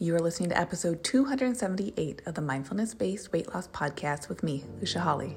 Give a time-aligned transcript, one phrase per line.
[0.00, 4.62] You are listening to episode 278 of the Mindfulness Based Weight Loss Podcast with me,
[4.78, 5.36] Lucia Hawley.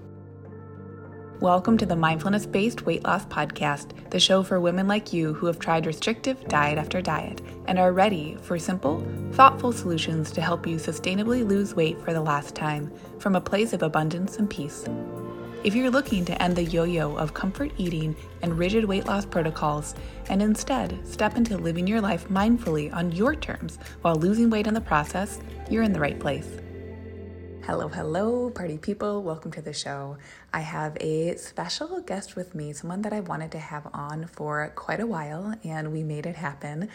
[1.39, 5.47] Welcome to the Mindfulness Based Weight Loss Podcast, the show for women like you who
[5.47, 10.67] have tried restrictive diet after diet and are ready for simple, thoughtful solutions to help
[10.67, 14.85] you sustainably lose weight for the last time from a place of abundance and peace.
[15.63, 19.27] If you're looking to end the yo yo of comfort eating and rigid weight loss
[19.27, 19.93] protocols
[20.27, 24.73] and instead step into living your life mindfully on your terms while losing weight in
[24.73, 25.39] the process,
[25.69, 26.49] you're in the right place.
[27.63, 29.21] Hello, hello, party people.
[29.21, 30.17] Welcome to the show.
[30.51, 34.71] I have a special guest with me, someone that I wanted to have on for
[34.75, 36.89] quite a while, and we made it happen.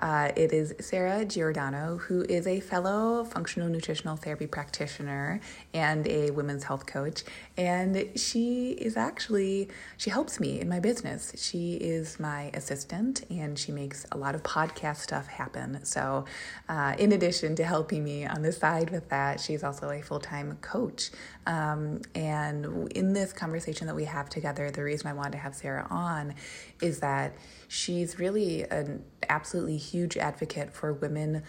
[0.00, 5.40] Uh, it is Sarah Giordano, who is a fellow functional nutritional therapy practitioner
[5.74, 7.22] and a women's health coach.
[7.58, 9.68] And she is actually,
[9.98, 11.34] she helps me in my business.
[11.36, 15.84] She is my assistant and she makes a lot of podcast stuff happen.
[15.84, 16.24] So,
[16.68, 20.20] uh, in addition to helping me on the side with that, she's also a full
[20.20, 21.10] time coach.
[21.50, 25.56] Um, and in this conversation that we have together, the reason I wanted to have
[25.56, 26.34] Sarah on
[26.80, 27.34] is that
[27.66, 31.42] she's really an absolutely huge advocate for women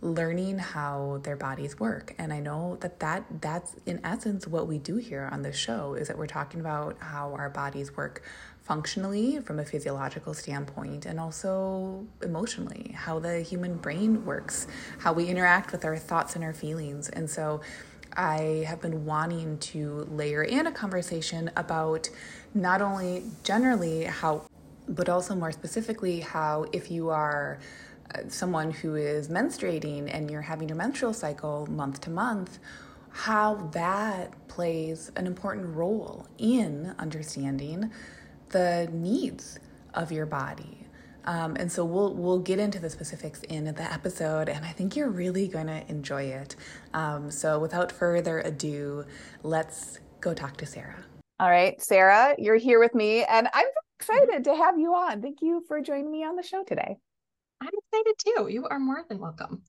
[0.00, 2.14] learning how their bodies work.
[2.18, 5.94] And i know that, that that's in essence what we do here on this show
[5.94, 8.22] is that we're talking about how our bodies work
[8.62, 14.66] functionally from a physiological standpoint and also emotionally how the human brain works
[14.98, 17.08] how we interact with our thoughts and our feelings.
[17.08, 17.60] And so
[18.16, 22.08] i have been wanting to layer in a conversation about
[22.54, 24.46] not only generally how
[24.88, 27.58] but also more specifically, how if you are
[28.14, 32.58] uh, someone who is menstruating and you're having your menstrual cycle month to month,
[33.10, 37.90] how that plays an important role in understanding
[38.50, 39.58] the needs
[39.94, 40.81] of your body.
[41.24, 44.96] Um, and so we'll we'll get into the specifics in the episode, and I think
[44.96, 46.56] you're really going to enjoy it.
[46.94, 49.04] Um, so without further ado,
[49.42, 51.04] let's go talk to Sarah.
[51.40, 53.66] All right, Sarah, you're here with me, and I'm
[53.98, 55.22] excited to have you on.
[55.22, 56.96] Thank you for joining me on the show today.
[57.60, 58.48] I'm excited too.
[58.48, 59.62] You are more than welcome.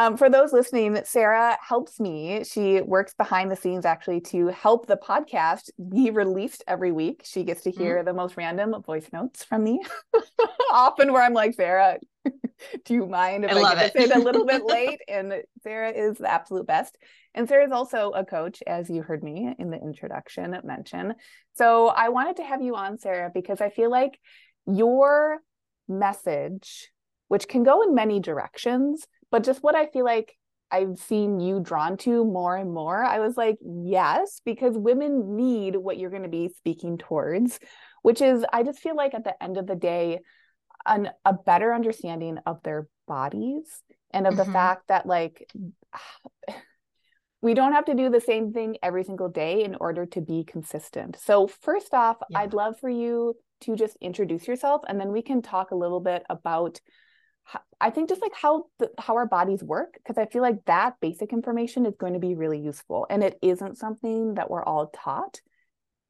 [0.00, 2.42] Um, for those listening, Sarah helps me.
[2.42, 7.20] She works behind the scenes actually to help the podcast be released every week.
[7.26, 8.06] She gets to hear mm-hmm.
[8.06, 9.82] the most random voice notes from me,
[10.72, 14.16] often where I'm like, Sarah, do you mind if I, I get to say it
[14.16, 15.00] a little bit late?
[15.06, 16.96] And Sarah is the absolute best.
[17.34, 21.12] And Sarah is also a coach, as you heard me in the introduction mention.
[21.56, 24.18] So I wanted to have you on, Sarah, because I feel like
[24.66, 25.40] your
[25.88, 26.90] message,
[27.28, 30.36] which can go in many directions, but just what I feel like
[30.70, 35.76] I've seen you drawn to more and more, I was like, yes, because women need
[35.76, 37.58] what you're going to be speaking towards,
[38.02, 40.20] which is, I just feel like at the end of the day,
[40.86, 43.82] an, a better understanding of their bodies
[44.12, 44.46] and of mm-hmm.
[44.46, 45.50] the fact that, like,
[47.42, 50.44] we don't have to do the same thing every single day in order to be
[50.44, 51.18] consistent.
[51.18, 52.40] So, first off, yeah.
[52.40, 56.00] I'd love for you to just introduce yourself and then we can talk a little
[56.00, 56.80] bit about
[57.80, 60.94] I think just like how the, how our bodies work because I feel like that
[61.00, 64.88] basic information is going to be really useful and it isn't something that we're all
[64.88, 65.40] taught.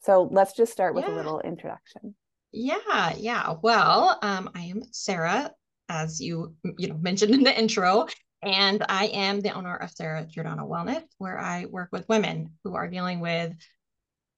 [0.01, 1.15] So let's just start with yeah.
[1.15, 2.15] a little introduction.
[2.53, 3.55] Yeah, yeah.
[3.63, 5.53] Well, um, I am Sarah,
[5.89, 8.07] as you you know mentioned in the intro,
[8.43, 12.75] and I am the owner of Sarah Giordano Wellness, where I work with women who
[12.75, 13.53] are dealing with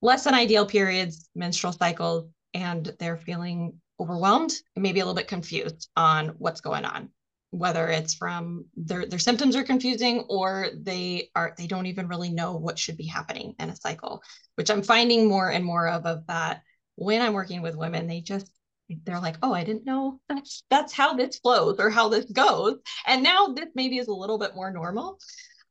[0.03, 5.29] less than ideal periods, menstrual cycles, and they're feeling overwhelmed and maybe a little bit
[5.29, 7.11] confused on what's going on
[7.51, 12.31] whether it's from their their symptoms are confusing or they are they don't even really
[12.31, 14.23] know what should be happening in a cycle
[14.55, 16.63] which i'm finding more and more of of that
[16.97, 18.51] when i'm working with women they just
[19.05, 22.77] they're like oh i didn't know that's that's how this flows or how this goes.
[23.07, 25.19] And now this maybe is a little bit more normal.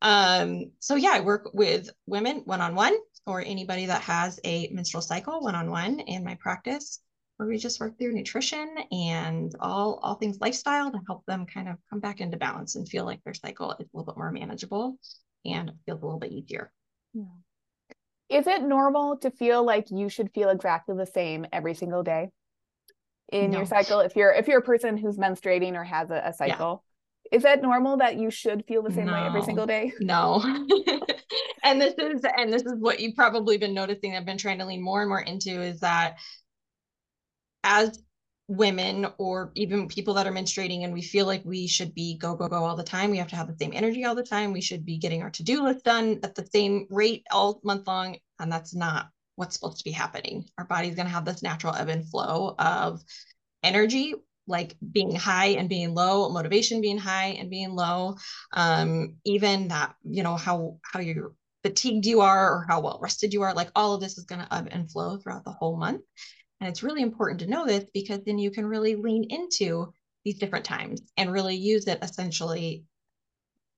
[0.00, 2.96] Um so yeah i work with women one-on-one
[3.26, 6.98] or anybody that has a menstrual cycle one-on-one in my practice
[7.42, 11.68] where we just work through nutrition and all all things lifestyle to help them kind
[11.68, 14.30] of come back into balance and feel like their cycle is a little bit more
[14.30, 14.96] manageable
[15.44, 16.70] and feels a little bit easier.
[17.12, 17.24] Yeah.
[18.28, 22.30] Is it normal to feel like you should feel exactly the same every single day
[23.32, 23.58] in no.
[23.58, 23.98] your cycle?
[23.98, 26.84] If you're if you're a person who's menstruating or has a, a cycle,
[27.32, 27.38] yeah.
[27.38, 29.14] is that normal that you should feel the same no.
[29.14, 29.92] way every single day?
[30.00, 30.40] No.
[31.64, 34.14] and this is and this is what you've probably been noticing.
[34.14, 36.18] I've been trying to lean more and more into is that
[37.64, 37.98] as
[38.48, 42.34] women or even people that are menstruating and we feel like we should be go
[42.34, 44.52] go go all the time we have to have the same energy all the time
[44.52, 48.16] we should be getting our to-do list done at the same rate all month long
[48.40, 51.74] and that's not what's supposed to be happening our body's going to have this natural
[51.74, 53.00] ebb and flow of
[53.62, 54.14] energy
[54.46, 58.16] like being high and being low, motivation being high and being low,
[58.52, 61.32] um, even that, you know, how how you're
[61.62, 64.40] fatigued you are or how well rested you are, like all of this is going
[64.40, 66.02] to ebb and flow throughout the whole month.
[66.62, 69.92] And it's really important to know this because then you can really lean into
[70.24, 72.84] these different times and really use it essentially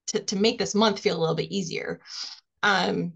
[0.08, 2.02] to, to make this month feel a little bit easier.
[2.62, 3.14] Um,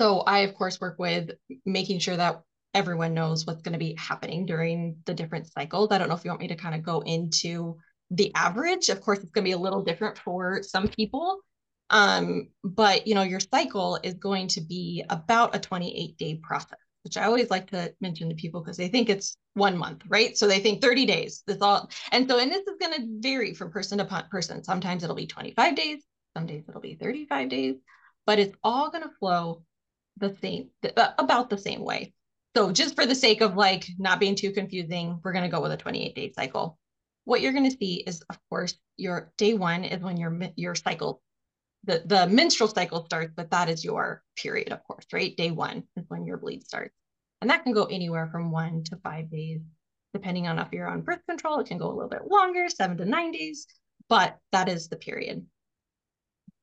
[0.00, 1.32] so I, of course, work with
[1.66, 2.40] making sure that
[2.72, 5.88] everyone knows what's going to be happening during the different cycles.
[5.90, 7.76] I don't know if you want me to kind of go into
[8.10, 8.88] the average.
[8.88, 11.40] Of course, it's going to be a little different for some people.
[11.90, 16.78] Um, but you know, your cycle is going to be about a 28 day process,
[17.04, 20.36] which I always like to mention to people because they think it's one month, right?
[20.36, 21.42] So they think 30 days.
[21.46, 21.90] That's all.
[22.12, 24.64] And so, and this is going to vary from person to person.
[24.64, 26.02] Sometimes it'll be 25 days,
[26.36, 27.76] some days it'll be 35 days,
[28.26, 29.62] but it's all going to flow
[30.16, 32.14] the same, about the same way.
[32.56, 35.60] So just for the sake of like not being too confusing, we're going to go
[35.60, 36.78] with a 28 day cycle.
[37.24, 40.74] What you're going to see is, of course, your day one is when your your
[40.74, 41.20] cycle,
[41.84, 45.36] the, the menstrual cycle starts, but that is your period, of course, right?
[45.36, 46.94] Day one is when your bleed starts.
[47.40, 49.60] And that can go anywhere from one to five days,
[50.12, 51.60] depending on if you're on birth control.
[51.60, 53.66] It can go a little bit longer, seven to nine days,
[54.08, 55.44] but that is the period.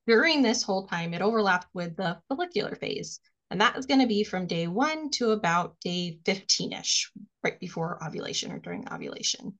[0.06, 3.20] During this whole time, it overlaps with the follicular phase.
[3.50, 7.12] And that is going to be from day one to about day 15 ish,
[7.44, 9.58] right before ovulation or during ovulation.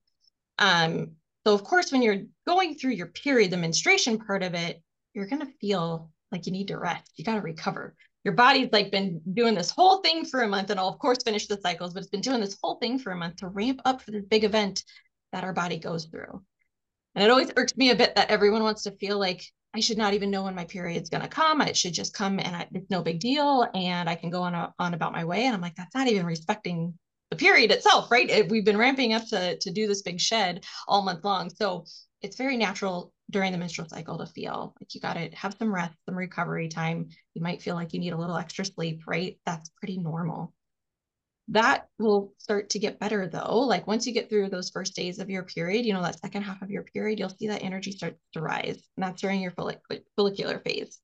[0.58, 1.12] Um,
[1.46, 4.82] so, of course, when you're going through your period, the menstruation part of it,
[5.14, 7.12] you're going to feel like you need to rest.
[7.16, 7.94] You got to recover.
[8.24, 11.22] Your body's like been doing this whole thing for a month, and I'll, of course,
[11.24, 13.80] finish the cycles, but it's been doing this whole thing for a month to ramp
[13.84, 14.84] up for the big event
[15.32, 16.42] that our body goes through.
[17.14, 19.44] And it always irks me a bit that everyone wants to feel like
[19.74, 21.60] I should not even know when my period's going to come.
[21.62, 23.66] It should just come and I, it's no big deal.
[23.74, 25.44] And I can go on, a, on about my way.
[25.44, 26.94] And I'm like, that's not even respecting
[27.30, 28.48] the period itself, right?
[28.50, 31.50] We've been ramping up to, to do this big shed all month long.
[31.50, 31.86] So
[32.20, 35.74] it's very natural during the menstrual cycle to feel like you got to have some
[35.74, 37.08] rest, some recovery time.
[37.34, 39.38] You might feel like you need a little extra sleep, right?
[39.44, 40.54] That's pretty normal.
[41.48, 43.58] That will start to get better though.
[43.58, 46.42] Like once you get through those first days of your period, you know, that second
[46.42, 48.80] half of your period, you'll see that energy starts to rise.
[48.96, 49.52] And that's during your
[50.16, 51.00] follicular phase.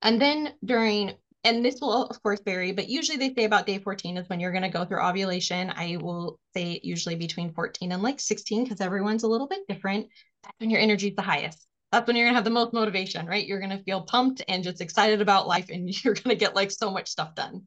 [0.00, 1.12] And then during,
[1.44, 4.40] and this will of course vary, but usually they say about day 14 is when
[4.40, 5.72] you're going to go through ovulation.
[5.74, 10.08] I will say usually between 14 and like 16 because everyone's a little bit different.
[10.42, 13.26] That's when your energy is the highest that's when you're gonna have the most motivation,
[13.26, 13.46] right?
[13.46, 16.90] You're gonna feel pumped and just excited about life, and you're gonna get like so
[16.90, 17.62] much stuff done.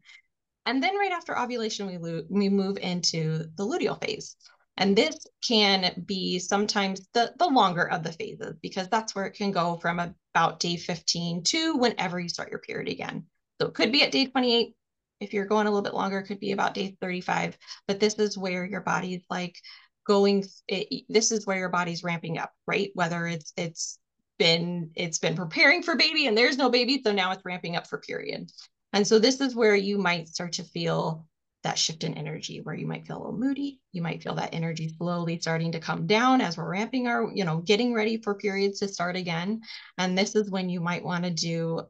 [0.66, 4.36] And then right after ovulation, we, lo- we move into the luteal phase.
[4.77, 5.16] And this
[5.48, 9.77] can be sometimes the, the longer of the phases because that's where it can go
[9.77, 13.25] from about day 15 to whenever you start your period again.
[13.60, 14.75] So it could be at day 28.
[15.22, 17.57] If you're going a little bit longer, it could be about day 35.
[17.88, 19.57] But this is where your body's like
[20.06, 22.92] going, eh, it, this is where your body's ramping up, right?
[22.94, 24.00] Whether it's, it's,
[24.38, 27.88] been it's been preparing for baby and there's no baby so now it's ramping up
[27.88, 28.52] for period
[28.96, 31.25] and so this is where you might start to feel
[31.66, 33.81] that shift in energy where you might feel a little moody.
[33.92, 37.44] You might feel that energy slowly starting to come down as we're ramping our, you
[37.44, 39.62] know, getting ready for periods to start again.
[39.98, 41.81] And this is when you might want to do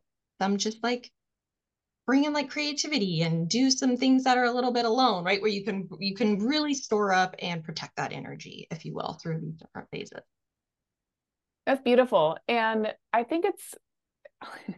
[0.42, 1.12] some just like
[2.06, 5.42] bring in like creativity and do some things that are a little bit alone, right?
[5.42, 9.18] Where you can you can really store up and protect that energy, if you will,
[9.22, 10.22] through these different phases.
[11.66, 12.38] That's beautiful.
[12.48, 13.76] And I think it's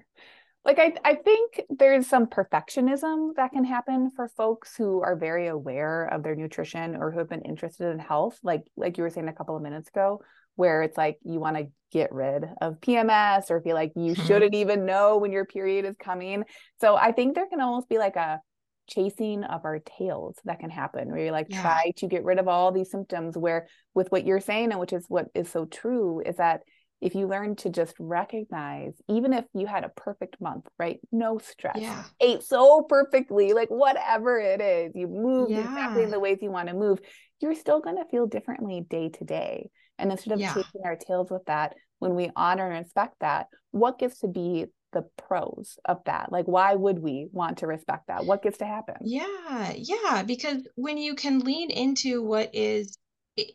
[0.66, 5.48] like I, I think there's some perfectionism that can happen for folks who are very
[5.48, 9.10] aware of their nutrition or who have been interested in health like like you were
[9.10, 10.22] saying a couple of minutes ago
[10.58, 14.26] where it's like you want to get rid of PMS or feel like you mm-hmm.
[14.26, 16.44] shouldn't even know when your period is coming
[16.82, 18.42] so I think there can almost be like a
[18.90, 21.62] chasing of our tails that can happen where you like yeah.
[21.62, 24.94] try to get rid of all these symptoms where with what you're saying and which
[24.94, 26.62] is what is so true is that
[27.00, 31.00] if you learn to just recognize, even if you had a perfect month, right?
[31.12, 32.04] No stress, yeah.
[32.20, 35.60] ate so perfectly, like whatever it is, you move yeah.
[35.60, 37.00] exactly the ways you want to move,
[37.40, 39.70] you're still going to feel differently day to day.
[40.00, 40.54] And instead of yeah.
[40.54, 44.68] chasing our tails with that, when we honor and respect that, what gets to be
[44.94, 46.32] the pros of that?
[46.32, 48.26] Like, why would we want to respect that?
[48.26, 48.96] What gets to happen?
[49.02, 52.98] Yeah, yeah, because when you can lean into what is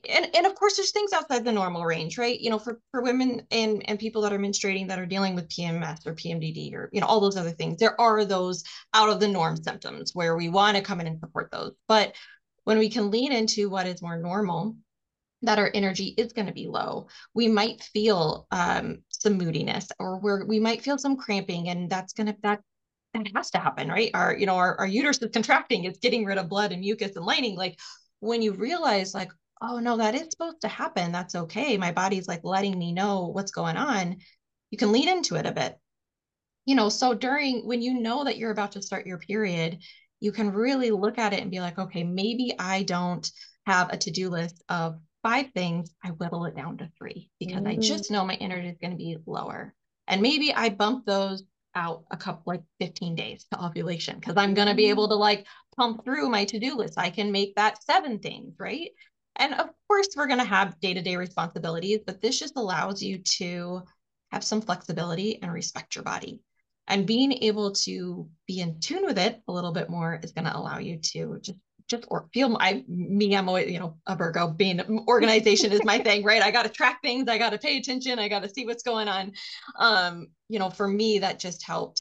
[0.08, 3.02] and, and of course there's things outside the normal range right you know for, for
[3.02, 6.88] women and and people that are menstruating that are dealing with pms or pmdd or
[6.92, 8.62] you know all those other things there are those
[8.94, 12.14] out of the norm symptoms where we want to come in and support those but
[12.64, 14.76] when we can lean into what is more normal
[15.42, 20.18] that our energy is going to be low we might feel um, some moodiness or
[20.18, 22.60] where we might feel some cramping and that's going to that
[23.14, 26.24] that has to happen right our you know our, our uterus is contracting it's getting
[26.24, 27.78] rid of blood and mucus and lining like
[28.20, 29.30] when you realize like
[29.62, 31.12] oh no, that is supposed to happen.
[31.12, 31.78] That's okay.
[31.78, 34.16] My body's like letting me know what's going on.
[34.70, 35.78] You can lean into it a bit.
[36.66, 39.78] You know, so during when you know that you're about to start your period,
[40.20, 43.28] you can really look at it and be like, okay, maybe I don't
[43.66, 45.94] have a to do list of five things.
[46.04, 47.68] I whittle it down to three because mm.
[47.68, 49.74] I just know my energy is going to be lower.
[50.08, 54.54] And maybe I bump those out a couple like 15 days to ovulation because I'm
[54.54, 56.98] going to be able to like pump through my to-do list.
[56.98, 58.90] I can make that seven things, right?
[59.36, 63.82] And of course, we're going to have day-to-day responsibilities, but this just allows you to
[64.30, 66.40] have some flexibility and respect your body.
[66.88, 70.44] And being able to be in tune with it a little bit more is going
[70.46, 71.58] to allow you to just
[71.92, 75.98] just or feel I me I'm always you know a Virgo being organization is my
[75.98, 78.48] thing right I got to track things I got to pay attention I got to
[78.48, 79.32] see what's going on
[79.78, 82.00] um you know for me that just helps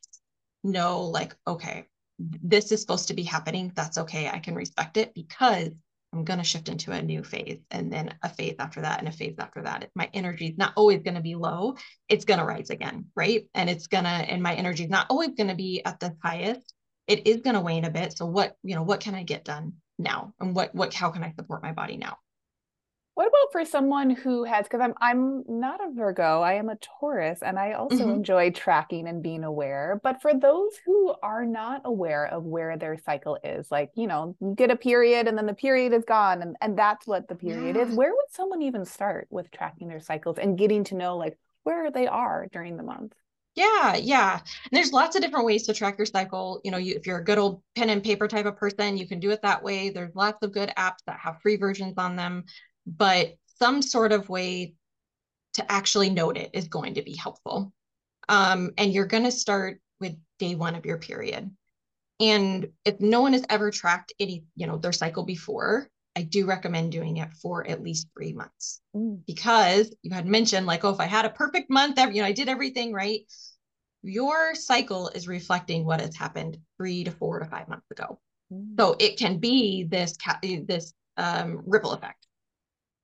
[0.64, 1.86] know like okay
[2.18, 5.72] this is supposed to be happening that's okay I can respect it because
[6.14, 9.08] I'm going to shift into a new phase and then a phase after that and
[9.08, 9.90] a phase after that.
[9.96, 11.78] My energy is not always going to be low.
[12.10, 13.48] It's going to rise again, right?
[13.56, 16.14] And it's going to, and my energy is not always going to be at the
[16.22, 16.74] highest
[17.12, 18.18] it is going to wane a bit.
[18.18, 20.34] So what, you know, what can I get done now?
[20.40, 22.18] And what, what, how can I support my body now?
[23.14, 26.78] What about for someone who has because I'm I'm not a Virgo, I am a
[26.78, 28.10] Taurus and I also mm-hmm.
[28.10, 30.00] enjoy tracking and being aware.
[30.02, 34.38] But for those who are not aware of where their cycle is, like, you know,
[34.40, 37.36] you get a period and then the period is gone and, and that's what the
[37.36, 37.84] period yeah.
[37.84, 37.94] is.
[37.94, 41.92] Where would someone even start with tracking their cycles and getting to know like where
[41.92, 43.14] they are during the month?
[43.56, 44.36] Yeah, yeah.
[44.40, 46.62] And there's lots of different ways to track your cycle.
[46.64, 49.08] You know, you, if you're a good old pen and paper type of person, you
[49.08, 49.90] can do it that way.
[49.90, 52.46] There's lots of good apps that have free versions on them,
[52.88, 54.76] but some sort of way
[55.56, 57.74] to actually note it is going to be helpful.
[58.30, 61.52] Um, and you're going to start with day one of your period.
[62.20, 66.46] And if no one has ever tracked any, you know, their cycle before, I do
[66.46, 69.20] recommend doing it for at least three months mm.
[69.26, 72.28] because you had mentioned like, oh, if I had a perfect month, every, you know,
[72.28, 73.22] I did everything right.
[74.04, 78.20] Your cycle is reflecting what has happened three to four to five months ago.
[78.52, 78.76] Mm.
[78.78, 82.28] So it can be this this um, ripple effect.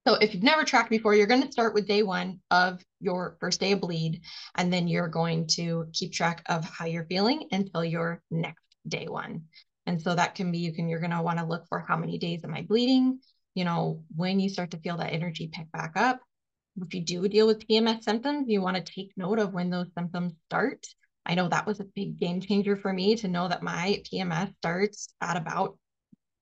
[0.08, 3.36] So if you've never tracked before, you're going to start with day one of your
[3.42, 4.22] first day of bleed,
[4.56, 9.08] and then you're going to keep track of how you're feeling until your next day
[9.10, 9.44] one.
[9.88, 11.96] And so that can be, you can, you're going to want to look for how
[11.96, 13.20] many days am I bleeding?
[13.56, 16.20] You know, when you start to feel that energy pick back up.
[16.80, 19.88] If you do deal with PMS symptoms, you want to take note of when those
[19.98, 20.86] symptoms start.
[21.26, 24.54] I know that was a big game changer for me to know that my PMS
[24.58, 25.78] starts at about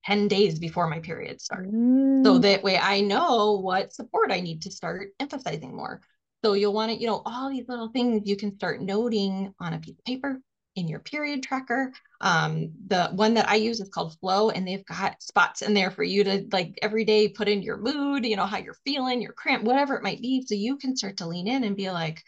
[0.06, 1.72] 10 days before my period starts.
[1.72, 2.26] Mm.
[2.26, 6.02] So that way I know what support I need to start emphasizing more.
[6.44, 9.74] So you'll want to, you know, all these little things you can start noting on
[9.74, 10.42] a piece of paper
[10.76, 11.92] in your period tracker.
[12.22, 15.92] Um, the one that I use is called Flo, and they've got spots in there
[15.92, 19.22] for you to like every day put in your mood, you know, how you're feeling,
[19.22, 20.44] your cramp, whatever it might be.
[20.46, 22.22] So you can start to lean in and be like,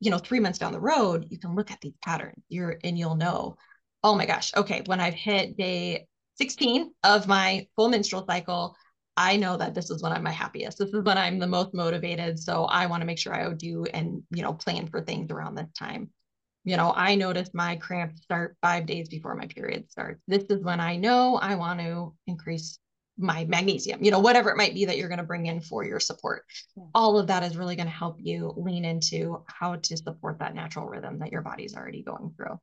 [0.00, 2.42] you know, three months down the road, you can look at these patterns.
[2.48, 3.56] You're and you'll know,
[4.04, 8.76] oh my gosh, okay, when I've hit day 16 of my full menstrual cycle,
[9.16, 10.78] I know that this is when I'm my happiest.
[10.78, 12.38] This is when I'm the most motivated.
[12.38, 15.56] So I want to make sure I do and you know plan for things around
[15.56, 16.10] this time
[16.64, 20.20] you know, I notice my cramps start five days before my period starts.
[20.26, 22.78] This is when I know I want to increase
[23.18, 25.84] my magnesium, you know, whatever it might be that you're going to bring in for
[25.84, 26.44] your support.
[26.76, 26.84] Yeah.
[26.94, 30.54] All of that is really going to help you lean into how to support that
[30.54, 32.58] natural rhythm that your body's already going through.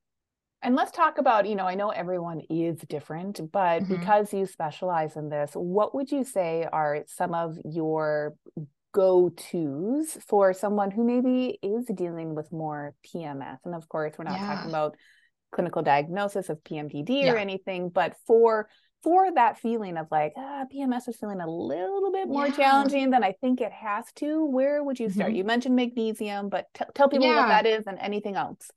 [0.62, 3.98] And let's talk about, you know, I know everyone is different, but mm-hmm.
[3.98, 8.36] because you specialize in this, what would you say are some of your
[8.96, 13.58] go tos for someone who maybe is dealing with more PMS?
[13.66, 14.56] And of course, we're not yeah.
[14.56, 14.96] talking about
[15.52, 17.34] clinical diagnosis of PMDD yeah.
[17.34, 18.70] or anything, but for
[19.04, 22.56] for that feeling of like ah, PMS is feeling a little bit more yeah.
[22.56, 24.46] challenging than I think it has to.
[24.46, 25.30] Where would you start?
[25.30, 25.38] Mm-hmm.
[25.38, 28.72] You mentioned magnesium, but t- tell people what that is and anything else.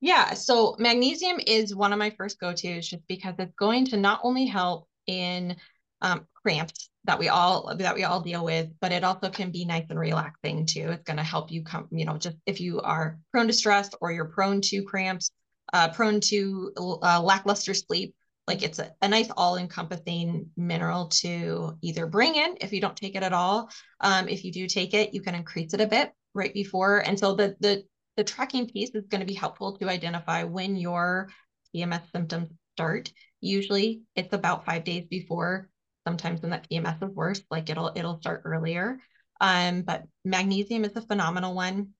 [0.00, 3.96] Yeah, so magnesium is one of my first go tos just because it's going to
[3.96, 5.56] not only help in
[6.02, 9.64] um, cramps that we all that we all deal with but it also can be
[9.64, 10.90] nice and relaxing too.
[10.90, 13.90] It's going to help you come you know just if you are prone to stress
[14.00, 15.30] or you're prone to cramps
[15.72, 18.14] uh, prone to uh, lackluster sleep
[18.46, 23.16] like it's a, a nice all-encompassing mineral to either bring in if you don't take
[23.16, 23.70] it at all.
[24.00, 26.98] Um, if you do take it you can increase it a bit right before.
[26.98, 27.84] And so the the
[28.16, 31.28] the tracking piece is going to be helpful to identify when your
[31.74, 33.12] PMS symptoms start.
[33.40, 35.68] Usually it's about five days before
[36.06, 38.98] sometimes when that PMS is worse, like it'll it'll start earlier.
[39.40, 41.90] Um, but magnesium is a phenomenal one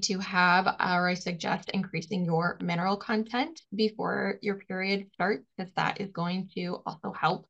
[0.00, 6.00] to have, or I suggest increasing your mineral content before your period starts, because that
[6.00, 7.46] is going to also help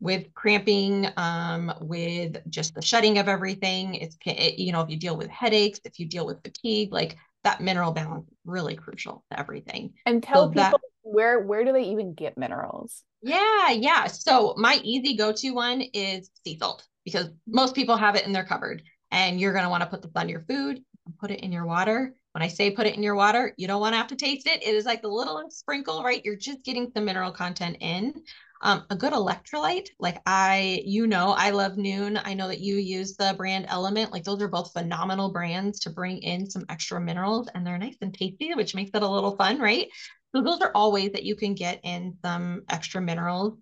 [0.00, 3.94] with cramping, um, with just the shutting of everything.
[3.94, 7.16] It's, it, you know, if you deal with headaches, if you deal with fatigue, like
[7.44, 9.92] that mineral balance is really crucial to everything.
[10.06, 10.80] And tell so people that,
[11.12, 13.02] where, where do they even get minerals?
[13.22, 13.70] Yeah.
[13.70, 14.06] Yeah.
[14.06, 18.44] So my easy go-to one is sea salt because most people have it in their
[18.44, 20.82] cupboard and you're going to want to put this on your food
[21.20, 22.14] put it in your water.
[22.32, 24.46] When I say put it in your water, you don't want to have to taste
[24.46, 24.62] it.
[24.62, 26.24] It is like a little sprinkle, right?
[26.24, 28.14] You're just getting some mineral content in.
[28.60, 32.20] Um, a good electrolyte, like I, you know, I love Nuun.
[32.24, 34.10] I know that you use the brand LMNT.
[34.10, 37.96] Like those are both phenomenal brands to bring in some extra minerals and they're nice
[38.00, 39.86] and tasty, which makes it a little fun, right?
[40.34, 43.58] So those are all ways that you can get in some extra minerals.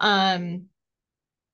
[0.00, 0.66] Um,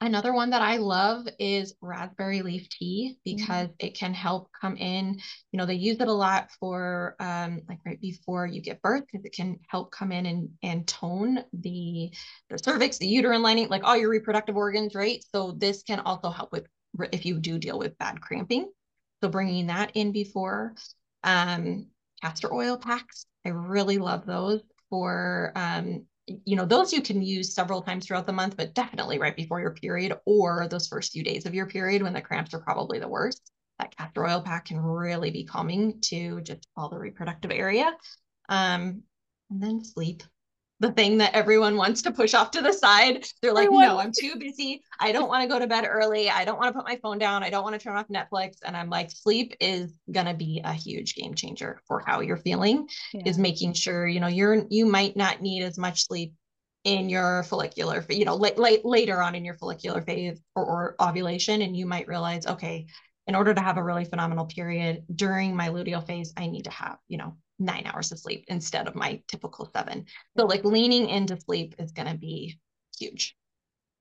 [0.03, 3.87] Another one that I love is raspberry leaf tea because mm-hmm.
[3.87, 5.21] it can help come in.
[5.53, 9.05] You know, they use it a lot for um, like right before you give birth
[9.05, 12.11] because it can help come in and, and tone the
[12.49, 15.23] the cervix, the uterine lining, like all your reproductive organs, right?
[15.35, 16.67] So this can also help with
[17.13, 18.71] if you do deal with bad cramping.
[19.23, 20.77] So bringing that in before
[21.25, 21.89] um,
[22.23, 26.07] castor oil packs, I really love those for um,
[26.45, 29.61] you know, those you can use several times throughout the month, but definitely right before
[29.61, 32.99] your period or those first few days of your period when the cramps are probably
[32.99, 33.51] the worst.
[33.79, 37.97] That castor oil pack can really be calming to just all the reproductive area.
[38.49, 39.03] Um,
[39.51, 40.23] and then sleep
[40.81, 43.25] the thing that everyone wants to push off to the side.
[43.43, 44.83] They're like, no, I'm too busy.
[44.99, 46.31] I don't want to go to bed early.
[46.31, 47.45] I don't want to put my phone down.
[47.45, 48.57] I don't want to turn off Netflix.
[48.65, 52.39] And I'm like, sleep is going to be a huge game changer for how you're
[52.39, 53.23] feeling yeah.
[53.27, 56.33] is making sure, you know, you're, you might not need as much sleep
[56.85, 60.97] in your follicular, you know, late, late, later on in your follicular phase or, or
[60.99, 61.61] ovulation.
[61.61, 62.87] And you might realize, okay,
[63.31, 66.71] in order to have a really phenomenal period during my luteal phase, I need to
[66.73, 70.07] have, you know, nine hours of sleep instead of my typical seven.
[70.37, 72.59] So like leaning into sleep is going to be
[72.99, 73.37] huge.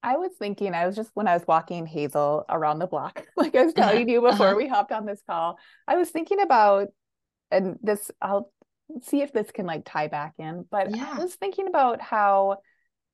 [0.01, 3.53] I was thinking, I was just when I was walking Hazel around the block, like
[3.53, 4.11] I was telling uh-huh.
[4.11, 4.55] you before uh-huh.
[4.55, 6.87] we hopped on this call, I was thinking about,
[7.51, 8.51] and this, I'll
[9.03, 11.07] see if this can like tie back in, but yeah.
[11.13, 12.57] I was thinking about how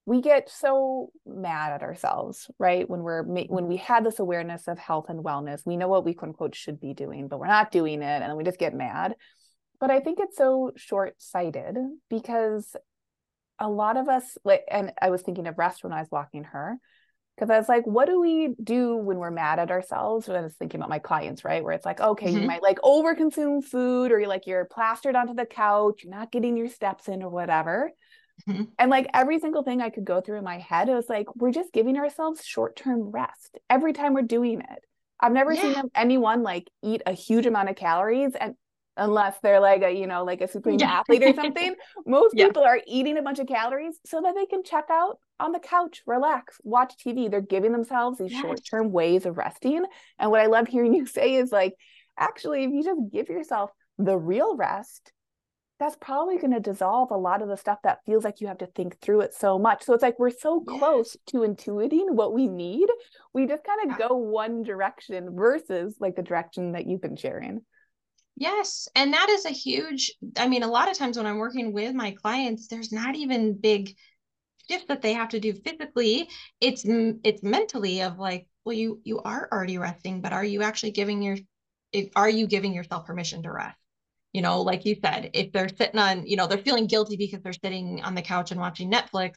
[0.05, 4.77] we get so mad at ourselves right when we're when we had this awareness of
[4.77, 7.71] health and wellness we know what we quote unquote should be doing but we're not
[7.71, 9.15] doing it and we just get mad
[9.79, 11.77] but I think it's so short sighted
[12.09, 12.75] because
[13.59, 16.43] a lot of us, like, and I was thinking of rest when I was walking
[16.45, 16.77] her,
[17.35, 20.27] because I was like, what do we do when we're mad at ourselves?
[20.27, 21.63] When I was thinking about my clients, right?
[21.63, 22.41] Where it's like, okay, mm-hmm.
[22.41, 26.31] you might like overconsume food or you're like, you're plastered onto the couch, you're not
[26.31, 27.91] getting your steps in or whatever.
[28.47, 28.63] Mm-hmm.
[28.77, 31.35] And like every single thing I could go through in my head, it was like,
[31.35, 34.79] we're just giving ourselves short term rest every time we're doing it.
[35.19, 35.61] I've never yeah.
[35.61, 38.55] seen anyone like eat a huge amount of calories and
[38.97, 40.99] unless they're like a you know like a supreme yeah.
[40.99, 42.45] athlete or something most yeah.
[42.45, 45.59] people are eating a bunch of calories so that they can check out on the
[45.59, 48.41] couch relax watch tv they're giving themselves these yes.
[48.41, 49.83] short-term ways of resting
[50.17, 51.73] and what i love hearing you say is like
[52.17, 55.11] actually if you just give yourself the real rest
[55.79, 58.59] that's probably going to dissolve a lot of the stuff that feels like you have
[58.59, 59.83] to think through it so much.
[59.83, 62.87] So it's like we're so close to intuiting what we need.
[63.33, 64.07] We just kind of ah.
[64.07, 67.61] go one direction versus like the direction that you've been sharing.
[68.37, 68.87] Yes.
[68.95, 71.93] And that is a huge, I mean, a lot of times when I'm working with
[71.93, 73.95] my clients, there's not even big
[74.69, 76.29] shift that they have to do physically.
[76.59, 80.91] It's it's mentally of like, well, you you are already resting, but are you actually
[80.91, 81.37] giving your
[82.15, 83.77] are you giving yourself permission to rest?
[84.35, 87.41] You know, like you said, if they're sitting on, you know, they're feeling guilty because
[87.41, 89.35] they're sitting on the couch and watching Netflix,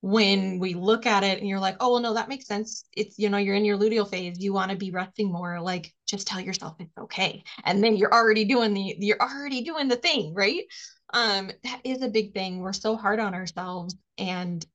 [0.00, 2.84] when we look at it and you're like, oh, well, no, that makes sense.
[2.92, 4.40] It's, you know, you're in your luteal phase.
[4.40, 5.60] You want to be resting more.
[5.60, 7.44] Like, just tell yourself it's okay.
[7.64, 10.64] And then you're already doing the, you're already doing the thing, right?
[11.12, 12.58] Um, that is a big thing.
[12.58, 14.66] We're so hard on ourselves and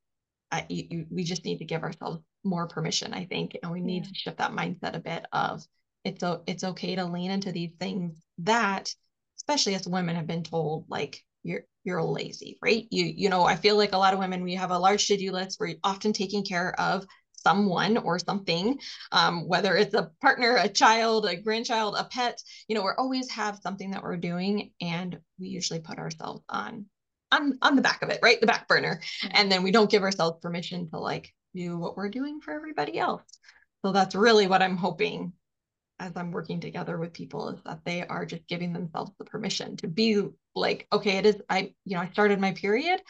[0.51, 3.57] uh, you, you, we just need to give ourselves more permission, I think.
[3.61, 4.09] And we need yeah.
[4.09, 5.61] to shift that mindset a bit of
[6.05, 8.93] it's, it's okay to lean into these things that,
[9.47, 12.87] especially as women have been told, like, you're you're lazy, right?
[12.89, 15.31] You you know, I feel like a lot of women we have a large to-do
[15.31, 15.59] list.
[15.59, 17.05] We're often taking care of
[17.35, 18.79] someone or something,
[19.11, 22.41] um, whether it's a partner, a child, a grandchild, a pet.
[22.67, 26.87] You know, we always have something that we're doing, and we usually put ourselves on
[27.31, 28.41] on on the back of it, right?
[28.41, 29.35] The back burner, mm-hmm.
[29.35, 32.97] and then we don't give ourselves permission to like do what we're doing for everybody
[32.97, 33.21] else.
[33.85, 35.33] So that's really what I'm hoping
[35.99, 39.77] as I'm working together with people is that they are just giving themselves the permission
[39.77, 40.23] to be
[40.55, 43.01] like, okay, it is, I, you know, I started my period.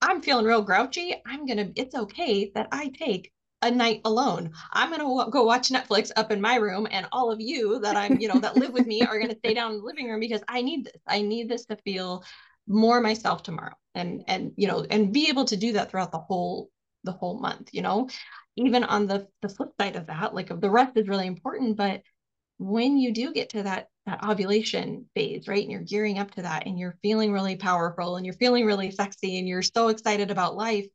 [0.00, 1.14] I'm feeling real grouchy.
[1.26, 4.50] I'm going to, it's okay that I take a night alone.
[4.72, 6.88] I'm going to go watch Netflix up in my room.
[6.90, 9.38] And all of you that I'm, you know, that live with me are going to
[9.38, 11.00] stay down in the living room because I need this.
[11.06, 12.24] I need this to feel
[12.66, 16.18] more myself tomorrow and, and, you know, and be able to do that throughout the
[16.18, 16.70] whole,
[17.04, 18.08] the whole month, you know,
[18.56, 22.02] even on the the flip side of that, like the rest is really important, but
[22.58, 25.62] when you do get to that that ovulation phase, right?
[25.62, 28.90] And you're gearing up to that and you're feeling really powerful and you're feeling really
[28.90, 30.86] sexy and you're so excited about life.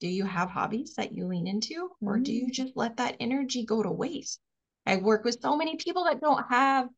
[0.00, 3.64] Do you have hobbies that you lean into or do you just let that energy
[3.64, 4.40] go to waste?
[4.84, 6.88] I work with so many people that don't have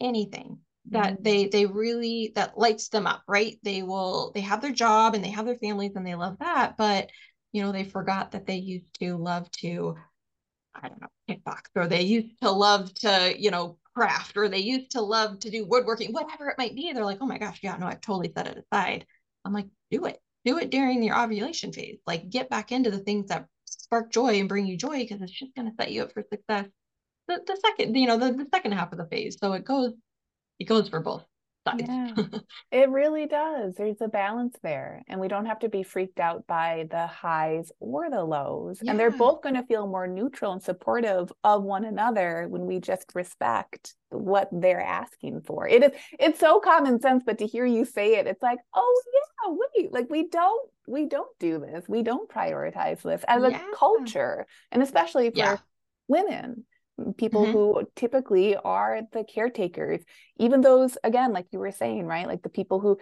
[0.00, 0.58] anything
[0.90, 1.22] that mm-hmm.
[1.22, 3.58] they they really that lights them up, right?
[3.62, 6.76] They will they have their job and they have their families and they love that,
[6.76, 7.08] but
[7.52, 9.96] you know, they forgot that they used to love to
[10.74, 14.58] I don't know, kickbox, or they used to love to, you know, craft, or they
[14.58, 16.92] used to love to do woodworking, whatever it might be.
[16.92, 19.06] They're like, oh my gosh, yeah, no, I've totally set it aside.
[19.44, 20.18] I'm like, do it.
[20.44, 21.98] Do it during your ovulation phase.
[22.06, 25.32] Like get back into the things that spark joy and bring you joy because it's
[25.32, 26.66] just going to set you up for success.
[27.28, 29.36] The, the second, you know, the, the second half of the phase.
[29.40, 29.92] So it goes,
[30.58, 31.24] it goes for both
[31.64, 31.84] sides.
[31.86, 32.38] Yeah,
[32.72, 33.74] it really does.
[33.74, 35.02] There's a balance there.
[35.08, 38.80] And we don't have to be freaked out by the highs or the lows.
[38.82, 38.90] Yeah.
[38.90, 42.80] And they're both going to feel more neutral and supportive of one another when we
[42.80, 45.66] just respect what they're asking for.
[45.66, 49.02] It is it's so common sense, but to hear you say it, it's like, oh
[49.12, 51.88] yeah, wait, like we don't we don't do this.
[51.88, 53.58] We don't prioritize this as yeah.
[53.58, 54.46] a culture.
[54.70, 55.60] And especially for
[56.08, 56.64] women
[57.16, 57.52] people mm-hmm.
[57.52, 60.00] who typically are the caretakers
[60.38, 62.98] even those again like you were saying right like the people who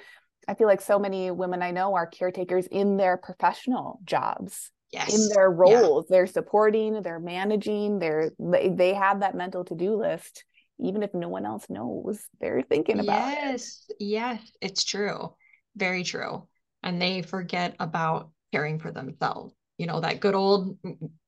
[0.48, 5.14] i feel like so many women i know are caretakers in their professional jobs yes.
[5.14, 6.16] in their roles yeah.
[6.16, 10.44] they're supporting they're managing they're they, they have that mental to-do list
[10.78, 13.96] even if no one else knows they're thinking about yes it.
[14.00, 15.34] yes it's true
[15.76, 16.46] very true
[16.82, 20.76] and they forget about caring for themselves you know that good old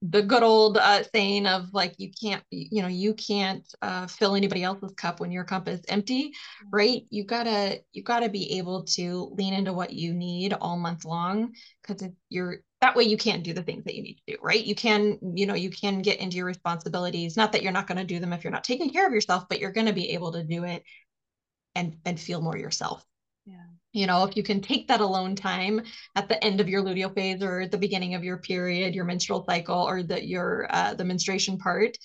[0.02, 4.34] the good old uh, saying of like you can't you know you can't uh, fill
[4.34, 6.68] anybody else's cup when your cup is empty mm-hmm.
[6.70, 7.02] right?
[7.08, 11.54] You gotta you gotta be able to lean into what you need all month long
[11.80, 14.38] because if you're that way you can't do the things that you need to do
[14.42, 14.62] right?
[14.62, 17.96] You can you know you can get into your responsibilities not that you're not going
[17.96, 20.10] to do them if you're not taking care of yourself but you're going to be
[20.10, 20.82] able to do it
[21.74, 23.02] and and feel more yourself.
[23.46, 25.82] Yeah you know if you can take that alone time
[26.16, 29.44] at the end of your luteal phase or the beginning of your period your menstrual
[29.44, 31.96] cycle or the your uh, the menstruation part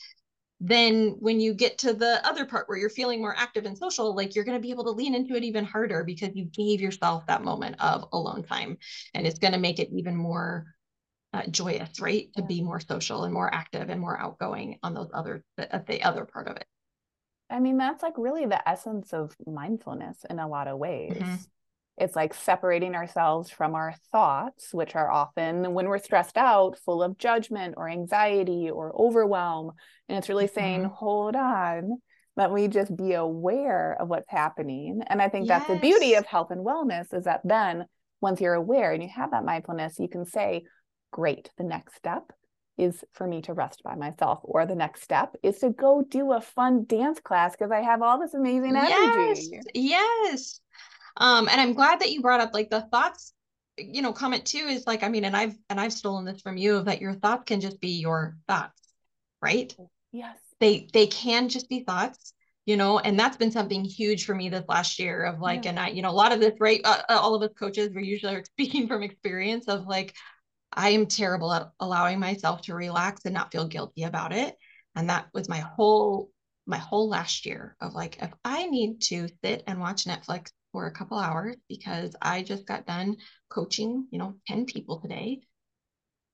[0.60, 4.16] then when you get to the other part where you're feeling more active and social
[4.16, 6.82] like you're going to be able to lean into it even harder because you gave
[6.82, 8.78] yourself that moment of alone time
[9.14, 10.66] and it's going to make it even more
[11.34, 15.10] uh, joyous right to be more social and more active and more outgoing on those
[15.14, 16.66] other the, the other part of it
[17.50, 21.14] I mean, that's like really the essence of mindfulness in a lot of ways.
[21.16, 21.36] Mm-hmm.
[21.98, 27.02] It's like separating ourselves from our thoughts, which are often, when we're stressed out, full
[27.02, 29.72] of judgment or anxiety or overwhelm.
[30.08, 30.56] And it's really mm-hmm.
[30.56, 31.98] saying, hold on,
[32.36, 35.02] let me just be aware of what's happening.
[35.08, 35.66] And I think yes.
[35.68, 37.86] that's the beauty of health and wellness is that then
[38.22, 40.66] once you're aware and you have that mindfulness, you can say,
[41.12, 42.32] great, the next step
[42.78, 46.34] is for me to rest by myself or the next step is to go do
[46.34, 50.60] a fun dance class because i have all this amazing energy yes yes
[51.18, 53.34] um, and I'm glad that you brought up like the thoughts,
[53.78, 56.58] you know, comment too is like, I mean, and I've and I've stolen this from
[56.58, 58.82] you that your thoughts can just be your thoughts,
[59.42, 59.76] right?
[60.12, 60.38] Yes.
[60.60, 62.34] They they can just be thoughts
[62.68, 65.72] you know and that's been something huge for me this last year of like yeah.
[65.72, 67.90] and i you know a lot of this right uh, uh all of us coaches
[67.96, 70.14] we're usually are speaking from experience of like
[70.74, 74.56] i am terrible at allowing myself to relax and not feel guilty about it
[74.96, 76.30] and that was my whole
[76.68, 80.86] my whole last year of like if i need to sit and watch netflix for
[80.86, 83.18] a couple hours because I just got done
[83.50, 85.42] coaching, you know, 10 people today.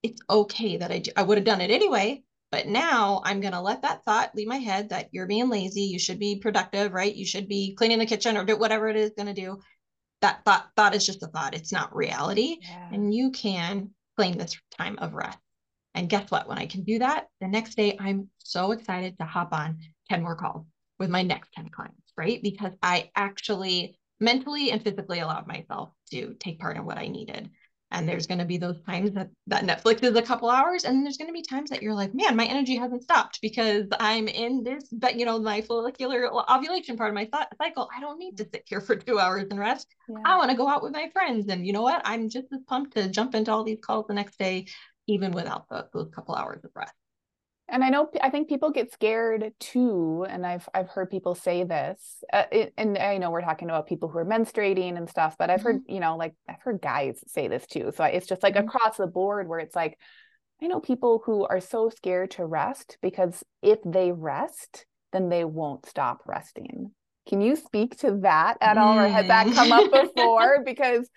[0.02, 3.60] It's okay that I I would have done it anyway, but now I'm going to
[3.60, 7.14] let that thought leave my head that you're being lazy, you should be productive, right?
[7.14, 9.60] You should be cleaning the kitchen or do whatever it is going to do.
[10.20, 11.54] That thought thought is just a thought.
[11.54, 12.58] It's not reality.
[12.60, 12.88] Yeah.
[12.92, 15.38] And you can claim this time of rest.
[15.94, 16.48] And guess what?
[16.48, 19.78] When I can do that, the next day I'm so excited to hop on
[20.10, 20.66] 10 more calls
[20.98, 22.40] with my next 10 clients, right?
[22.42, 27.50] Because I actually mentally and physically allowed myself to take part in what I needed.
[27.90, 30.84] And there's going to be those times that, that Netflix is a couple hours.
[30.84, 33.86] And there's going to be times that you're like, man, my energy hasn't stopped because
[34.00, 37.88] I'm in this, but you know, my follicular ovulation part of my th- cycle.
[37.96, 39.86] I don't need to sit here for two hours and rest.
[40.08, 40.16] Yeah.
[40.24, 41.46] I want to go out with my friends.
[41.48, 42.02] And you know what?
[42.04, 44.66] I'm just as pumped to jump into all these calls the next day,
[45.06, 46.94] even without the, those couple hours of rest
[47.68, 51.64] and I know I think people get scared too, and I've I've heard people say
[51.64, 55.36] this, uh, it, and I know we're talking about people who are menstruating and stuff,
[55.38, 55.66] but I've mm-hmm.
[55.66, 57.92] heard you know like I've heard guys say this too.
[57.96, 58.68] So it's just like mm-hmm.
[58.68, 59.98] across the board where it's like
[60.62, 65.44] I know people who are so scared to rest because if they rest, then they
[65.44, 66.90] won't stop resting.
[67.28, 70.14] Can you speak to that at all, or has that come up mm.
[70.14, 70.62] before?
[70.64, 71.08] because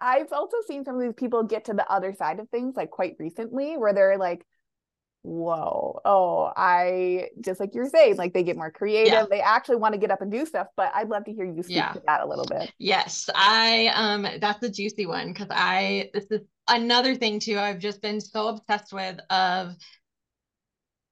[0.00, 2.90] I've also seen some of these people get to the other side of things like
[2.90, 4.46] quite recently, where they're like
[5.22, 9.26] whoa oh i just like you're saying like they get more creative yeah.
[9.28, 11.62] they actually want to get up and do stuff but i'd love to hear you
[11.62, 11.92] speak yeah.
[11.92, 16.24] to that a little bit yes i um that's a juicy one because i this
[16.30, 19.74] is another thing too i've just been so obsessed with of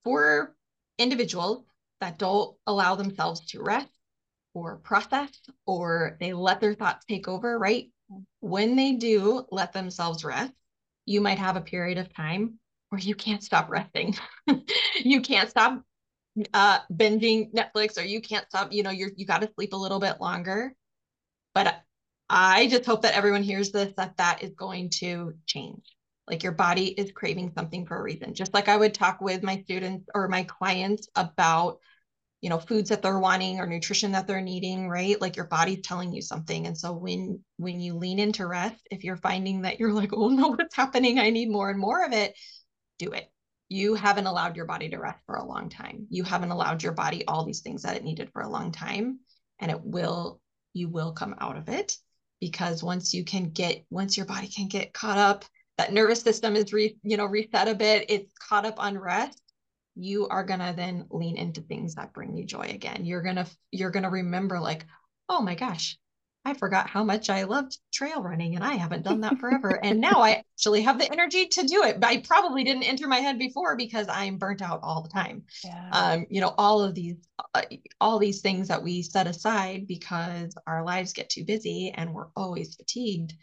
[0.04, 0.56] for
[0.96, 1.64] individuals
[2.00, 3.88] that don't allow themselves to rest
[4.54, 5.30] or process
[5.66, 7.90] or they let their thoughts take over right
[8.40, 10.52] when they do let themselves rest
[11.04, 12.58] you might have a period of time
[12.90, 14.14] where you can't stop resting.
[15.04, 15.82] you can't stop
[16.54, 19.76] uh, binging Netflix or you can't stop, you know, you're, you got to sleep a
[19.76, 20.74] little bit longer.
[21.54, 21.82] But
[22.28, 25.82] I just hope that everyone hears this, that that is going to change.
[26.28, 28.34] Like your body is craving something for a reason.
[28.34, 31.78] Just like I would talk with my students or my clients about,
[32.42, 35.20] you know, foods that they're wanting or nutrition that they're needing, right?
[35.20, 36.66] Like your body's telling you something.
[36.66, 40.28] And so when when you lean into rest, if you're finding that you're like, oh
[40.28, 41.18] no, what's happening?
[41.18, 42.34] I need more and more of it,
[42.98, 43.30] do it.
[43.68, 46.06] You haven't allowed your body to rest for a long time.
[46.10, 49.20] You haven't allowed your body all these things that it needed for a long time.
[49.60, 50.40] And it will,
[50.72, 51.96] you will come out of it
[52.40, 55.44] because once you can get, once your body can get caught up,
[55.76, 59.40] that nervous system is re, you know, reset a bit, it's caught up on rest
[59.98, 63.36] you are going to then lean into things that bring you joy again you're going
[63.36, 64.86] to you're going to remember like
[65.28, 65.98] oh my gosh
[66.48, 69.78] I forgot how much I loved trail running and I haven't done that forever.
[69.84, 72.00] and now I actually have the energy to do it.
[72.00, 75.42] But I probably didn't enter my head before because I'm burnt out all the time.
[75.62, 75.90] Yeah.
[75.92, 77.16] Um, you know, all of these,
[77.54, 77.62] uh,
[78.00, 82.28] all these things that we set aside because our lives get too busy and we're
[82.34, 83.34] always fatigued.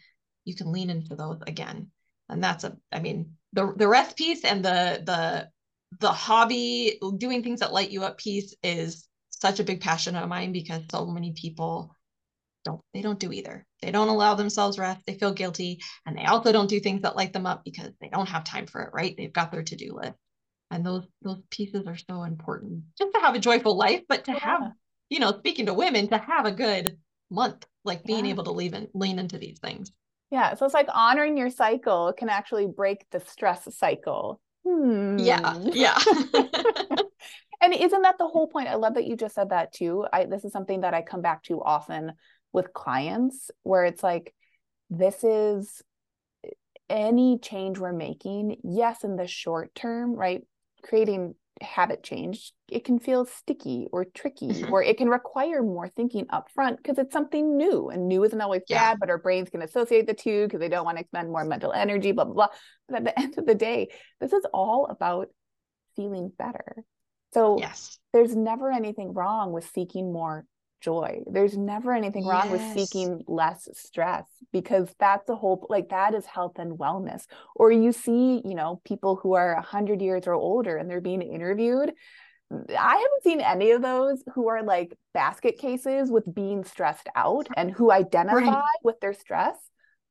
[0.44, 1.92] You can lean into those again.
[2.28, 5.48] And that's a, I mean, the, the rest piece and the, the,
[6.00, 10.28] the hobby doing things that light you up piece is such a big passion of
[10.28, 11.95] mine because so many people
[12.66, 13.64] don't they don't do either.
[13.80, 15.00] They don't allow themselves rest.
[15.06, 18.08] They feel guilty and they also don't do things that light them up because they
[18.08, 19.14] don't have time for it right?
[19.16, 20.18] They've got their to-do list.
[20.70, 24.32] And those those pieces are so important just to have a joyful life but to
[24.32, 24.38] yeah.
[24.40, 24.72] have
[25.08, 26.98] you know speaking to women to have a good
[27.30, 28.32] month like being yeah.
[28.32, 29.92] able to lean in, lean into these things.
[30.30, 34.40] Yeah so it's like honoring your cycle can actually break the stress cycle.
[34.66, 35.18] Hmm.
[35.18, 35.98] yeah yeah.
[37.60, 38.68] And isn't that the whole point?
[38.68, 40.06] I love that you just said that too.
[40.12, 42.12] I this is something that i come back to often
[42.56, 44.34] with clients where it's like
[44.90, 45.82] this is
[46.88, 50.42] any change we're making yes in the short term right
[50.82, 54.72] creating habit change it can feel sticky or tricky mm-hmm.
[54.72, 58.40] or it can require more thinking up front because it's something new and new isn't
[58.40, 58.90] always yeah.
[58.90, 61.44] bad but our brains can associate the two because they don't want to expend more
[61.44, 62.48] mental energy blah blah blah
[62.88, 63.88] but at the end of the day
[64.20, 65.28] this is all about
[65.94, 66.84] feeling better
[67.32, 70.44] so yes there's never anything wrong with seeking more
[70.80, 71.22] joy.
[71.26, 72.32] There's never anything yes.
[72.32, 77.24] wrong with seeking less stress because that's the whole like that is health and wellness.
[77.54, 81.22] Or you see, you know, people who are 100 years or older and they're being
[81.22, 81.92] interviewed.
[82.50, 87.48] I haven't seen any of those who are like basket cases with being stressed out
[87.56, 88.64] and who identify right.
[88.84, 89.56] with their stress.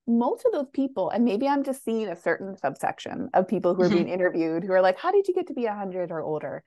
[0.08, 3.84] Most of those people, and maybe I'm just seeing a certain subsection of people who
[3.84, 3.96] are mm-hmm.
[3.96, 6.62] being interviewed who are like, How did you get to be 100 or older?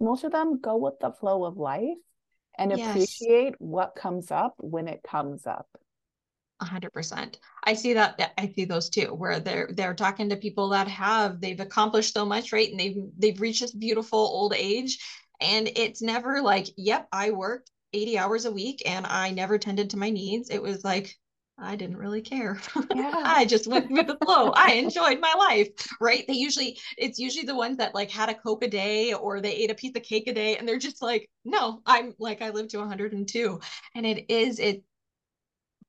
[0.00, 1.96] Most of them go with the flow of life
[2.58, 2.90] and yes.
[2.90, 5.68] appreciate what comes up when it comes up.
[6.60, 7.38] A hundred percent.
[7.64, 8.32] I see that.
[8.38, 12.24] I see those too, where they're they're talking to people that have they've accomplished so
[12.24, 12.70] much, right?
[12.70, 14.98] And they've they've reached this beautiful old age,
[15.40, 19.90] and it's never like, yep, I worked 80 hours a week and I never tended
[19.90, 20.50] to my needs.
[20.50, 21.16] It was like,
[21.58, 22.60] I didn't really care.
[22.94, 23.22] Yeah.
[23.24, 24.52] I just went with the flow.
[24.54, 25.68] I enjoyed my life,
[26.00, 26.24] right?
[26.26, 29.52] They usually, it's usually the ones that like had a Coke a day or they
[29.52, 32.50] ate a piece of cake a day and they're just like, no, I'm like, I
[32.50, 33.60] live to 102.
[33.94, 34.82] And it is, it,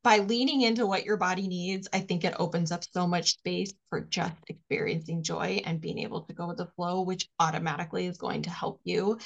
[0.04, 3.74] by leaning into what your body needs, I think it opens up so much space
[3.90, 8.18] for just experiencing joy and being able to go with the flow, which automatically is
[8.18, 9.18] going to help you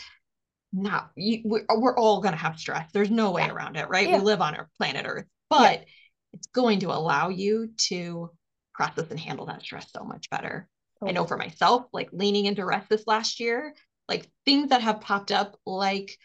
[0.74, 3.52] not you, we're, all going to have stress there's no way yeah.
[3.52, 4.18] around it right yeah.
[4.18, 5.84] we live on our planet earth but
[6.34, 8.30] it's going to allow you to
[8.74, 10.68] process and handle that stress so much better.
[11.02, 11.10] Okay.
[11.10, 13.74] I know for myself, like leaning into rest this last year,
[14.08, 16.18] like things that have popped up, like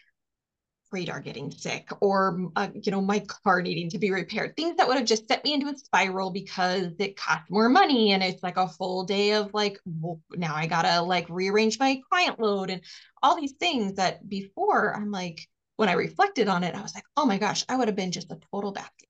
[0.91, 4.87] radar getting sick or uh, you know my car needing to be repaired things that
[4.87, 8.41] would have just set me into a spiral because it cost more money and it's
[8.43, 12.69] like a full day of like well, now i gotta like rearrange my client load
[12.69, 12.81] and
[13.21, 17.03] all these things that before i'm like when i reflected on it i was like
[17.17, 19.06] oh my gosh i would have been just a total basket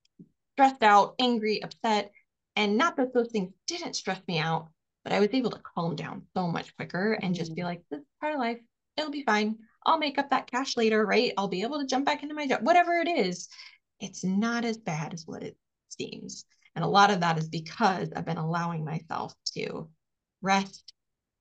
[0.58, 2.10] stressed out, angry, upset.
[2.56, 4.66] And not that those things didn't stress me out,
[5.04, 7.68] but I was able to calm down so much quicker and just be mm-hmm.
[7.68, 8.58] like, this is part of life.
[8.96, 9.56] It'll be fine.
[9.86, 11.32] I'll make up that cash later, right?
[11.38, 13.48] I'll be able to jump back into my job, whatever it is.
[14.00, 15.56] It's not as bad as what it
[15.90, 16.44] seems.
[16.74, 19.88] And a lot of that is because I've been allowing myself to
[20.42, 20.92] rest,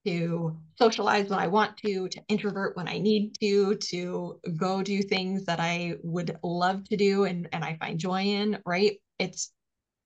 [0.05, 5.01] to socialize when I want to, to introvert when I need to, to go do
[5.01, 8.99] things that I would love to do and, and I find joy in, right?
[9.19, 9.51] It's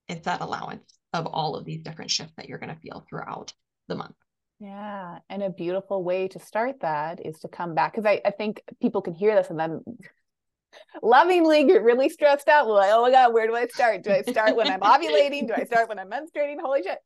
[0.07, 3.53] it's that allowance of all of these different shifts that you're going to feel throughout
[3.87, 4.15] the month.
[4.59, 5.17] Yeah.
[5.29, 7.95] And a beautiful way to start that is to come back.
[7.95, 9.81] Cause I, I think people can hear this and then
[11.03, 12.67] lovingly get really stressed out.
[12.67, 14.03] Well, oh my God, where do I start?
[14.03, 15.47] Do I start when I'm ovulating?
[15.47, 16.57] Do I start when I'm menstruating?
[16.61, 16.99] Holy shit.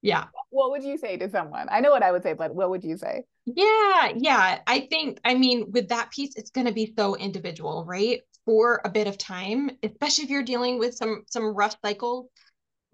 [0.00, 0.24] Yeah.
[0.50, 1.66] What would you say to someone?
[1.70, 3.24] I know what I would say, but what would you say?
[3.44, 4.12] Yeah.
[4.16, 4.60] Yeah.
[4.66, 8.20] I think, I mean, with that piece, it's going to be so individual, right?
[8.46, 12.28] For a bit of time, especially if you're dealing with some some rough cycles,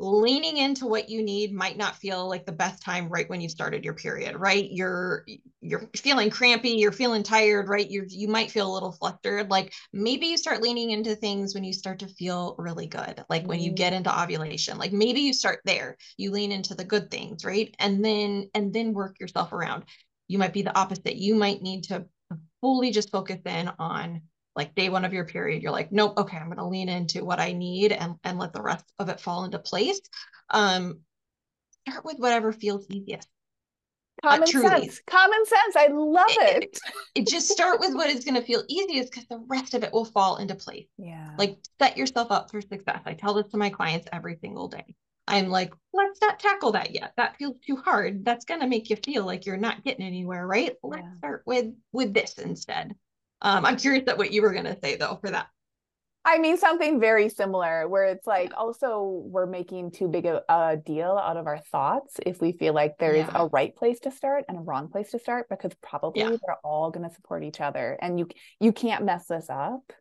[0.00, 3.50] leaning into what you need might not feel like the best time right when you
[3.50, 4.70] started your period right?
[4.70, 5.26] You're
[5.60, 7.88] you're feeling crampy you're feeling tired right?
[7.88, 9.50] You you might feel a little flustered.
[9.50, 13.46] Like maybe you start leaning into things when you start to feel really good like
[13.46, 13.96] when you get mm.
[13.96, 14.78] into ovulation.
[14.78, 15.98] Like maybe you start there.
[16.16, 17.74] You lean into the good things right?
[17.78, 19.84] And then and then work yourself around.
[20.28, 21.16] You might be the opposite.
[21.16, 22.06] You might need to
[22.62, 24.22] fully just focus in on
[24.56, 27.24] like day one of your period, you're like, nope, okay, I'm going to lean into
[27.24, 30.00] what I need and, and let the rest of it fall into place.
[30.50, 31.00] Um,
[31.86, 33.28] start with whatever feels easiest.
[34.22, 35.00] Common sense.
[35.06, 35.76] Common sense.
[35.76, 36.64] I love it.
[36.64, 36.78] it.
[37.14, 39.92] it just start with what is going to feel easiest because the rest of it
[39.92, 40.88] will fall into place.
[40.98, 41.30] Yeah.
[41.38, 43.00] Like set yourself up for success.
[43.06, 44.94] I tell this to my clients every single day.
[45.26, 47.12] I'm like, let's not tackle that yet.
[47.16, 48.24] That feels too hard.
[48.24, 50.74] That's going to make you feel like you're not getting anywhere, right?
[50.82, 51.18] Let's yeah.
[51.18, 52.94] start with with this instead.
[53.42, 55.46] Um, I'm curious at what you were going to say though for that.
[56.22, 60.76] I mean, something very similar where it's like also we're making too big a, a
[60.76, 63.26] deal out of our thoughts if we feel like there yeah.
[63.26, 66.28] is a right place to start and a wrong place to start because probably yeah.
[66.28, 68.28] they're all going to support each other and you
[68.60, 69.92] you can't mess this up.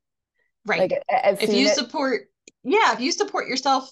[0.65, 0.91] Right.
[0.91, 2.23] Like, if you as- support,
[2.63, 3.89] yeah, if you support yourself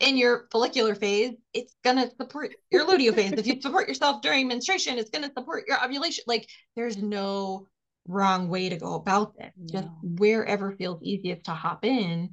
[0.00, 3.32] in your follicular phase, it's going to support your luteal phase.
[3.32, 6.24] if you support yourself during menstruation, it's going to support your ovulation.
[6.26, 7.66] Like there's no
[8.08, 9.52] wrong way to go about this.
[9.66, 12.30] Just wherever feels easiest to hop in,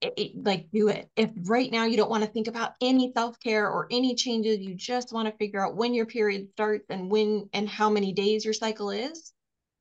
[0.00, 1.10] it, it, like do it.
[1.16, 4.60] If right now you don't want to think about any self care or any changes,
[4.60, 8.12] you just want to figure out when your period starts and when and how many
[8.12, 9.32] days your cycle is,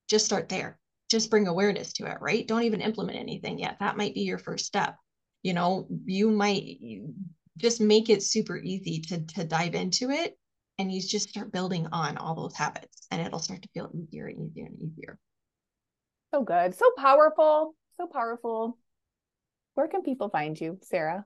[0.08, 0.80] just start there.
[1.10, 2.48] Just bring awareness to it, right?
[2.48, 3.78] Don't even implement anything yet.
[3.80, 4.96] That might be your first step.
[5.42, 7.14] You know, you might you
[7.58, 10.39] just make it super easy to to dive into it
[10.80, 14.28] and you just start building on all those habits and it'll start to feel easier
[14.28, 15.20] and easier and easier.
[16.34, 16.74] So good.
[16.74, 17.76] So powerful.
[17.98, 18.78] So powerful.
[19.76, 21.26] Where can people find you sarah?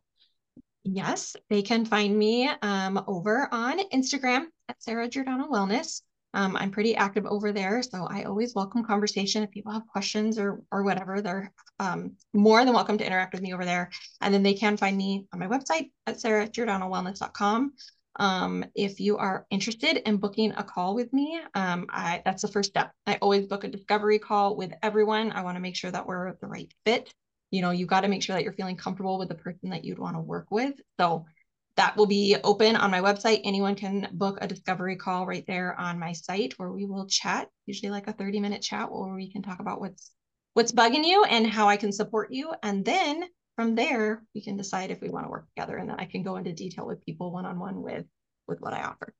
[0.84, 6.02] Yes they can find me um, over on instagram at sarah giordano wellness.
[6.36, 9.44] Um, i'm pretty active over there so i always welcome conversation.
[9.44, 13.42] If people have questions or or whatever they're um, more than welcome to interact with
[13.42, 13.92] me over there.
[14.22, 17.74] And then they can find me on my website at sarahgiordanowellness.com
[18.17, 22.47] um, if you are interested in booking a call with me, um, I, that's the
[22.47, 22.91] first step.
[23.08, 25.32] I always book a discovery call with everyone.
[25.32, 27.13] I want to make sure that we're the right fit.
[27.52, 29.84] You know, you got to make sure that you're feeling comfortable with the person that
[29.84, 30.73] you'd want to work with.
[30.99, 31.26] So
[31.76, 33.41] that will be open on my website.
[33.43, 37.49] Anyone can book a discovery call right there on my site where we will chat,
[37.65, 40.12] usually like a 30 minute chat where we can talk about what's
[40.54, 42.54] what's bugging you and how I can support you.
[42.62, 43.23] And then
[43.56, 46.24] from there we can decide if we want to work together and then i can
[46.24, 48.06] go into detail with people one-on-one with
[48.48, 49.13] with what i offer.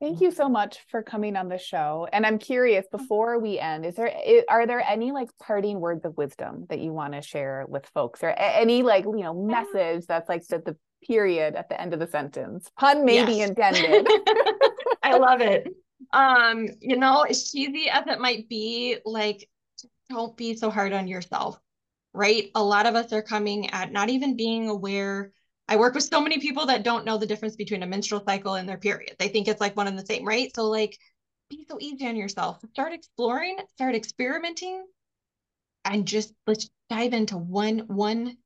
[0.00, 3.86] Thank you so much for coming on the show and i'm curious before we end
[3.86, 4.12] is there
[4.50, 8.22] are there any like parting words of wisdom that you want to share with folks
[8.22, 10.76] or any like you know message that's like at the
[11.06, 13.50] period at the end of the sentence pun maybe yes.
[13.50, 14.06] intended?
[15.02, 15.68] I love it.
[16.12, 19.48] Um you know as cheesy as it might be like
[20.10, 21.58] don't be so hard on yourself
[22.14, 22.50] right?
[22.54, 25.32] A lot of us are coming at not even being aware.
[25.68, 28.54] I work with so many people that don't know the difference between a menstrual cycle
[28.54, 29.16] and their period.
[29.18, 30.54] They think it's like one and the same, right?
[30.54, 30.96] So, like,
[31.50, 32.58] be so easy on yourself.
[32.70, 34.84] Start exploring, start experimenting,
[35.84, 38.36] and just let's dive into one one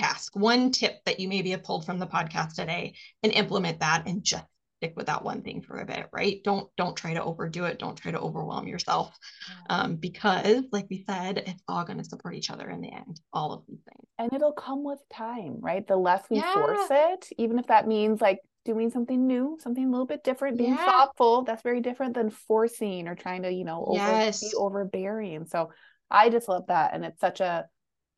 [0.00, 4.04] task, one tip that you maybe have pulled from the podcast today, and implement that,
[4.06, 4.44] and just
[4.78, 7.78] stick with that one thing for a bit right don't don't try to overdo it
[7.78, 9.16] don't try to overwhelm yourself
[9.68, 13.20] um, because like we said it's all going to support each other in the end
[13.32, 16.54] all of these things and it'll come with time right the less we yeah.
[16.54, 20.58] force it even if that means like doing something new something a little bit different
[20.58, 20.84] being yeah.
[20.84, 24.40] thoughtful that's very different than forcing or trying to you know over, yes.
[24.40, 25.70] be overbearing so
[26.10, 27.66] i just love that and it's such a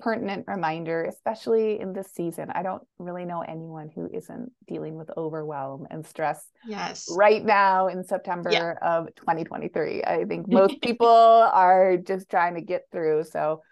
[0.01, 2.51] pertinent reminder, especially in this season.
[2.51, 6.45] I don't really know anyone who isn't dealing with overwhelm and stress.
[6.67, 7.07] Yes.
[7.17, 8.75] Right now in September yeah.
[8.83, 10.05] of 2023.
[10.05, 13.25] I think most people are just trying to get through.
[13.25, 13.63] So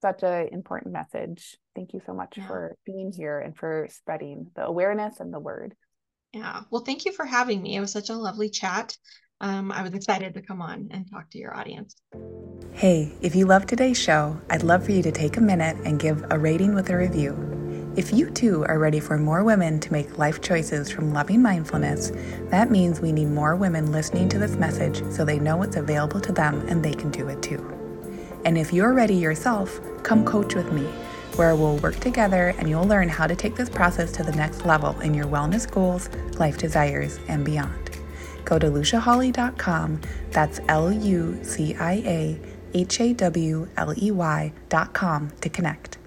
[0.00, 1.56] such an important message.
[1.74, 2.46] Thank you so much yeah.
[2.46, 5.74] for being here and for spreading the awareness and the word.
[6.32, 6.62] Yeah.
[6.70, 7.76] Well, thank you for having me.
[7.76, 8.96] It was such a lovely chat.
[9.40, 11.96] Um, I was excited to come on and talk to your audience.
[12.72, 15.98] Hey, if you love today's show, I'd love for you to take a minute and
[15.98, 17.44] give a rating with a review.
[17.96, 22.12] If you too are ready for more women to make life choices from loving mindfulness,
[22.50, 26.20] that means we need more women listening to this message so they know it's available
[26.20, 27.74] to them and they can do it too.
[28.44, 30.84] And if you're ready yourself, come coach with me,
[31.34, 34.64] where we'll work together and you'll learn how to take this process to the next
[34.64, 36.08] level in your wellness goals,
[36.38, 37.87] life desires, and beyond.
[38.48, 42.40] Go to luciahawley.com, that's L U C I A
[42.72, 45.97] H A W L E Y.com to connect.